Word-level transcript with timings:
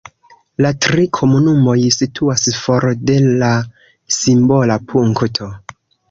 La 0.65 0.69
tri 0.83 1.01
komunumoj 1.17 1.75
situas 1.95 2.45
for 2.59 2.87
de 3.09 3.17
la 3.43 3.49
simbola 4.17 4.79
punkto. 4.93 5.51